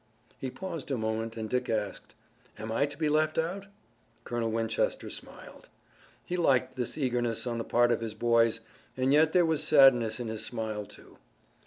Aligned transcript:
He 0.39 0.49
paused 0.49 0.89
a 0.89 0.97
moment 0.97 1.37
and 1.37 1.47
Dick 1.47 1.69
asked: 1.69 2.15
"Am 2.57 2.71
I 2.71 2.87
to 2.87 2.97
be 2.97 3.07
left 3.07 3.37
out?" 3.37 3.67
Colonel 4.23 4.49
Winchester 4.49 5.11
smiled. 5.11 5.69
He 6.25 6.35
liked 6.37 6.75
this 6.75 6.97
eagerness 6.97 7.45
on 7.45 7.59
the 7.59 7.63
part 7.63 7.91
of 7.91 8.01
his 8.01 8.15
boys, 8.15 8.61
and 8.97 9.13
yet 9.13 9.31
there 9.33 9.45
was 9.45 9.61
sadness 9.63 10.19
in 10.19 10.27
his 10.27 10.43
smile, 10.43 10.87
too. 10.87 11.19